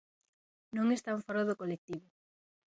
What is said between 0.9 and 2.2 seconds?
están fóra do colectivo.